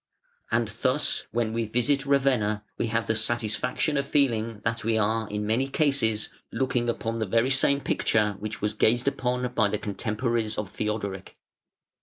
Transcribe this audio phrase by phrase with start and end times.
[0.49, 5.29] And thus, when we visit Ravenna, we have the satisfaction of feeling that we are
[5.29, 9.77] (in many cases) looking upon the very same picture which was gazed upon by the
[9.77, 11.37] contemporaries of Theodoric.